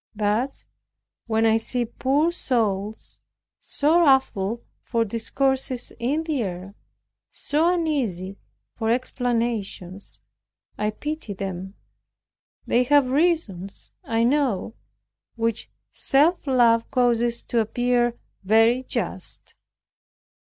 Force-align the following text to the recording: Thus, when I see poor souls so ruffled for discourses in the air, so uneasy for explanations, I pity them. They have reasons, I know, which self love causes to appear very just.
Thus, 0.15 0.65
when 1.27 1.45
I 1.45 1.57
see 1.57 1.85
poor 1.85 2.31
souls 2.31 3.19
so 3.59 3.99
ruffled 4.01 4.63
for 4.81 5.05
discourses 5.05 5.93
in 5.99 6.23
the 6.23 6.41
air, 6.41 6.73
so 7.29 7.71
uneasy 7.75 8.39
for 8.73 8.89
explanations, 8.89 10.17
I 10.75 10.89
pity 10.89 11.33
them. 11.33 11.75
They 12.65 12.81
have 12.85 13.11
reasons, 13.11 13.91
I 14.03 14.23
know, 14.23 14.73
which 15.35 15.69
self 15.91 16.47
love 16.47 16.89
causes 16.89 17.43
to 17.43 17.59
appear 17.59 18.15
very 18.43 18.81
just. 18.81 19.53